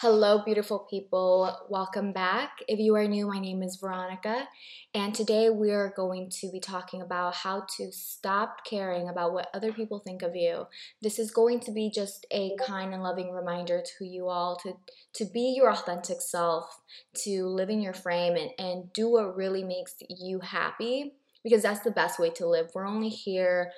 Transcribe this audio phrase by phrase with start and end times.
[0.00, 1.52] Hello, beautiful people.
[1.68, 2.60] Welcome back.
[2.68, 4.46] If you are new, my name is Veronica,
[4.94, 9.48] and today we are going to be talking about how to stop caring about what
[9.52, 10.68] other people think of you.
[11.02, 14.74] This is going to be just a kind and loving reminder to you all to,
[15.14, 16.78] to be your authentic self,
[17.24, 21.80] to live in your frame, and, and do what really makes you happy because that's
[21.80, 22.70] the best way to live.
[22.72, 23.72] We're only here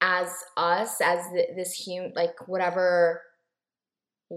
[0.00, 3.20] as us, as this human, like whatever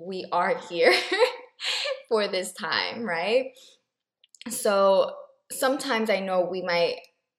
[0.05, 0.93] we are here
[2.09, 3.51] for this time, right?
[4.49, 5.11] So
[5.51, 6.95] sometimes I know we might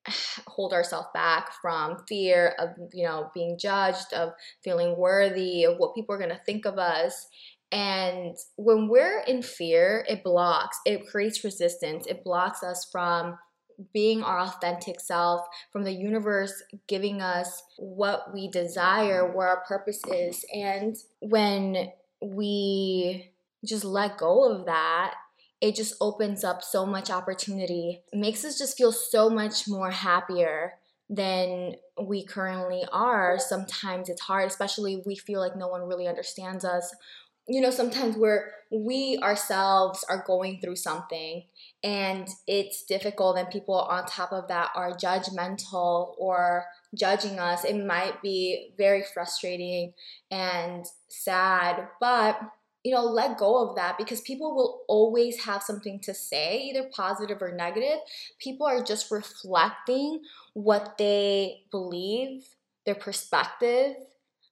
[0.46, 4.30] hold ourselves back from fear of you know being judged of
[4.62, 7.26] feeling worthy of what people are going to think of us.
[7.72, 12.06] And when we're in fear it blocks it creates resistance.
[12.06, 13.38] It blocks us from
[13.92, 20.00] being our authentic self from the universe giving us what we desire where our purpose
[20.10, 20.44] is.
[20.54, 23.30] And when we
[23.64, 25.14] just let go of that,
[25.60, 28.02] it just opens up so much opportunity.
[28.12, 30.74] It makes us just feel so much more happier
[31.08, 33.38] than we currently are.
[33.38, 36.94] Sometimes it's hard, especially we feel like no one really understands us.
[37.48, 41.44] You know, sometimes we're we ourselves are going through something
[41.84, 47.76] and it's difficult and people on top of that are judgmental or judging us, it
[47.76, 49.92] might be very frustrating
[50.30, 51.86] and sad.
[52.00, 52.40] But
[52.82, 56.88] you know, let go of that because people will always have something to say, either
[56.94, 57.98] positive or negative.
[58.38, 60.22] People are just reflecting
[60.54, 62.44] what they believe,
[62.84, 63.96] their perspective.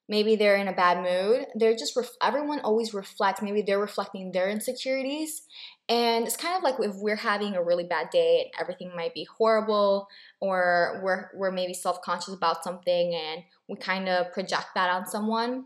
[0.07, 1.47] Maybe they're in a bad mood.
[1.55, 3.41] They're just, ref- everyone always reflects.
[3.41, 5.41] Maybe they're reflecting their insecurities
[5.87, 9.13] and it's kind of like if we're having a really bad day and everything might
[9.13, 10.07] be horrible,
[10.39, 15.05] or we're, we're maybe self conscious about something and we kind of project that on
[15.05, 15.65] someone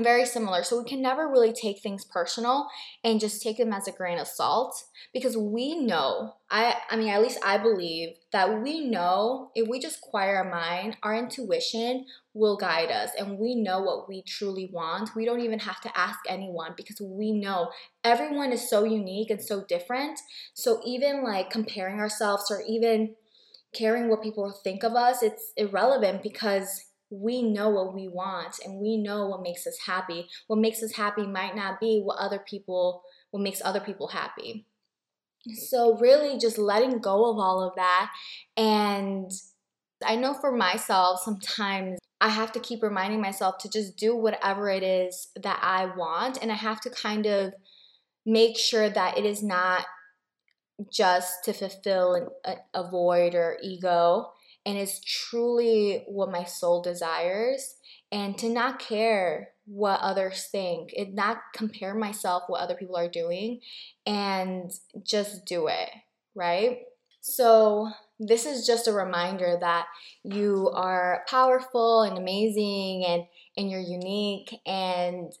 [0.00, 0.62] very similar.
[0.62, 2.68] So we can never really take things personal
[3.04, 7.08] and just take them as a grain of salt because we know, I I mean
[7.08, 12.06] at least I believe that we know if we just quiet our mind, our intuition
[12.32, 15.10] will guide us and we know what we truly want.
[15.14, 17.70] We don't even have to ask anyone because we know
[18.02, 20.18] everyone is so unique and so different.
[20.54, 23.14] So even like comparing ourselves or even
[23.74, 28.80] caring what people think of us, it's irrelevant because we know what we want and
[28.80, 30.26] we know what makes us happy.
[30.46, 34.66] What makes us happy might not be what other people what makes other people happy.
[35.68, 38.10] So really just letting go of all of that
[38.56, 39.30] and
[40.04, 44.70] I know for myself sometimes I have to keep reminding myself to just do whatever
[44.70, 47.52] it is that I want and I have to kind of
[48.24, 49.84] make sure that it is not
[50.92, 52.30] just to fulfill
[52.74, 54.32] a, void or ego
[54.64, 57.76] and it's truly what my soul desires
[58.10, 63.08] and to not care what others think and not compare myself what other people are
[63.08, 63.60] doing
[64.06, 64.70] and
[65.04, 65.90] just do it
[66.34, 66.80] right
[67.20, 69.86] so this is just a reminder that
[70.24, 73.24] you are powerful and amazing and
[73.56, 75.32] and you're unique and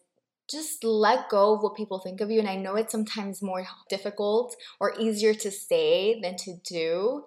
[0.50, 2.38] just let go of what people think of you.
[2.38, 7.24] And I know it's sometimes more difficult or easier to say than to do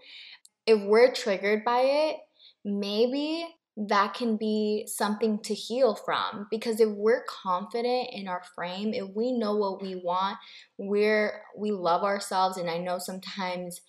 [0.66, 2.18] if we're triggered by it,
[2.64, 6.48] maybe that can be something to heal from.
[6.50, 10.38] Because if we're confident in our frame if we know what we want
[10.78, 13.82] we're we love ourselves and i know sometimes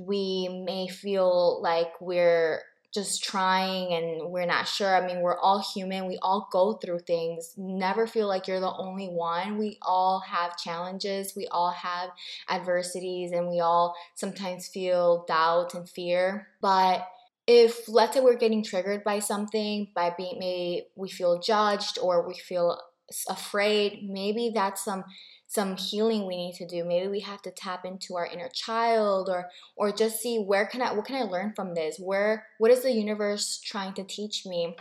[0.00, 2.62] we may feel like we're
[2.92, 4.94] just trying and we're not sure.
[4.94, 6.06] I mean, we're all human.
[6.06, 7.54] We all go through things.
[7.56, 9.58] Never feel like you're the only one.
[9.58, 11.34] We all have challenges.
[11.34, 12.10] We all have
[12.48, 16.48] adversities and we all sometimes feel doubt and fear.
[16.60, 17.08] But
[17.46, 22.26] if let's say we're getting triggered by something, by being maybe we feel judged or
[22.26, 22.78] we feel
[23.28, 25.04] afraid, maybe that's some
[25.46, 26.82] some healing we need to do.
[26.82, 30.80] Maybe we have to tap into our inner child or or just see where can
[30.80, 31.98] i what can i learn from this?
[31.98, 34.76] Where what is the universe trying to teach me?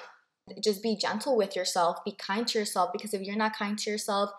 [0.64, 3.90] Just be gentle with yourself be kind to yourself because if you're not kind to
[3.90, 4.32] yourself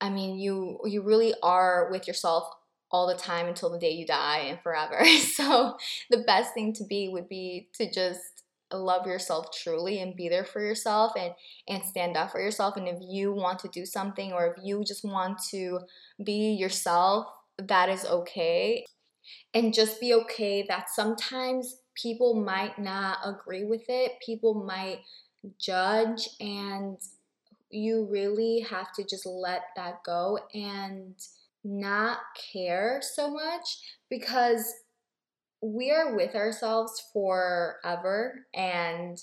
[0.00, 2.52] i mean you you really are with yourself
[2.92, 5.02] all the time until the day you die and forever.
[5.32, 5.78] So
[6.10, 8.20] the best thing to be would be to just
[8.72, 11.32] love yourself truly and be there for yourself and
[11.68, 12.76] and stand up for yourself.
[12.76, 15.80] And if you want to do something or if you just want to
[16.24, 17.26] be yourself
[17.58, 18.84] that is okay.
[19.54, 24.12] And just be okay that sometimes people might not agree with it.
[24.24, 25.00] People might
[25.58, 26.98] judge and
[27.70, 31.14] you really have to just let that go and
[31.64, 32.18] not
[32.52, 34.72] care so much because
[35.62, 39.22] we are with ourselves forever and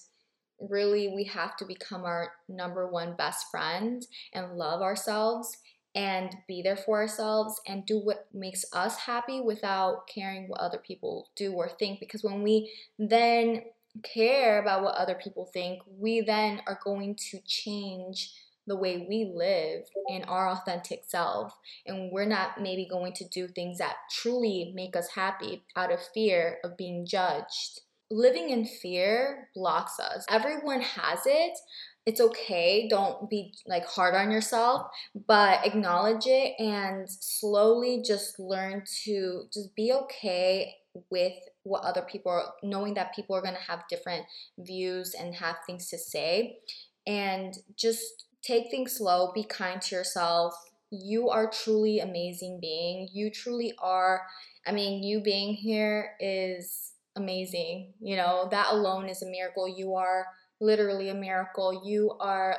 [0.60, 5.58] really we have to become our number one best friend and love ourselves
[5.96, 10.78] and be there for ourselves and do what makes us happy without caring what other
[10.78, 12.00] people do or think.
[12.00, 13.64] Because when we then
[14.04, 18.32] care about what other people think, we then are going to change
[18.68, 21.54] the way we live in our authentic self.
[21.86, 26.00] And we're not maybe going to do things that truly make us happy out of
[26.14, 27.82] fear of being judged.
[28.12, 30.26] Living in fear blocks us.
[30.30, 31.58] Everyone has it,
[32.06, 32.88] it's okay.
[32.90, 34.88] Don't be like hard on yourself,
[35.28, 40.74] but acknowledge it and slowly just learn to just be okay
[41.12, 41.34] with
[41.64, 44.26] what other people are knowing that people are going to have different
[44.58, 46.58] views and have things to say
[47.06, 50.54] and just take things slow, be kind to yourself.
[50.92, 53.10] You are truly amazing being.
[53.14, 54.22] You truly are
[54.66, 57.94] I mean, you being here is amazing.
[58.00, 59.68] You know, that alone is a miracle.
[59.68, 60.28] You are
[60.62, 61.82] literally a miracle.
[61.86, 62.58] You are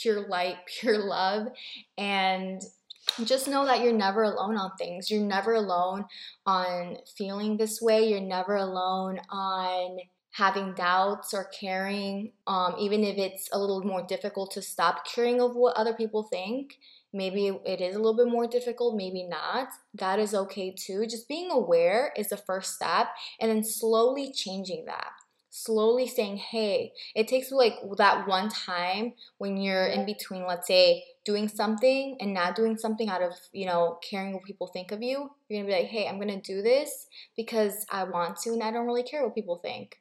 [0.00, 1.48] pure light, pure love.
[1.98, 2.62] And
[3.24, 5.10] just know that you're never alone on things.
[5.10, 6.06] You're never alone
[6.44, 8.08] on feeling this way.
[8.08, 9.98] You're never alone on
[10.36, 15.40] having doubts or caring, um, even if it's a little more difficult to stop caring
[15.40, 16.78] of what other people think.
[17.10, 19.68] Maybe it is a little bit more difficult, maybe not.
[19.94, 21.06] That is okay too.
[21.06, 23.06] Just being aware is the first step,
[23.40, 25.12] and then slowly changing that
[25.48, 31.02] slowly saying, hey, it takes like that one time when you're in between, let's say,
[31.24, 35.02] doing something and not doing something out of, you know, caring what people think of
[35.02, 35.30] you.
[35.48, 37.06] You're gonna be like, hey, I'm gonna do this
[37.38, 39.96] because I want to and I don't really care what people think.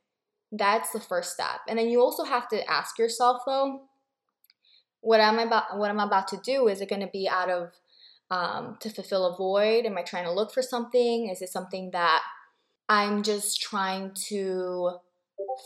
[0.58, 1.62] That's the first step.
[1.68, 3.82] And then you also have to ask yourself though,
[5.02, 6.68] what am I about what I'm about to do?
[6.68, 7.72] Is it gonna be out of
[8.32, 9.86] um, to fulfill a void?
[9.86, 11.30] Am I trying to look for something?
[11.30, 12.24] Is it something that
[12.88, 14.98] I'm just trying to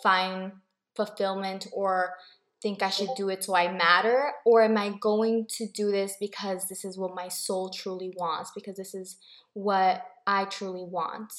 [0.02, 0.54] find
[0.96, 2.16] fulfillment or
[2.62, 4.32] think I should do it so I matter?
[4.46, 8.52] Or am I going to do this because this is what my soul truly wants,
[8.56, 9.18] because this is
[9.54, 11.32] what I truly want?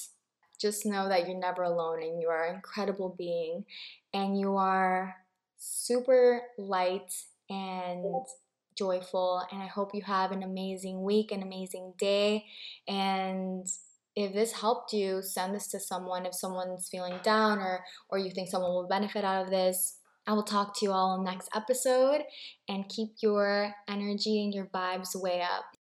[0.61, 3.65] Just know that you're never alone and you are an incredible being
[4.13, 5.15] and you are
[5.57, 7.13] super light
[7.49, 8.05] and
[8.77, 9.43] joyful.
[9.51, 12.45] And I hope you have an amazing week, an amazing day,
[12.87, 13.67] and
[14.15, 16.25] if this helped you, send this to someone.
[16.25, 19.97] If someone's feeling down or or you think someone will benefit out of this,
[20.27, 22.23] I will talk to you all next episode
[22.67, 25.77] and keep your energy and your vibes way up.